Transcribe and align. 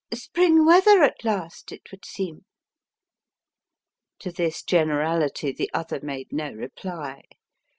Spring 0.15 0.65
weather 0.65 1.03
at 1.03 1.23
last, 1.23 1.71
it 1.71 1.91
would 1.91 2.05
seem." 2.05 2.43
To 4.17 4.31
this 4.31 4.63
generality 4.63 5.51
the 5.51 5.69
other 5.75 5.99
made 6.01 6.33
no 6.33 6.51
reply. 6.51 7.21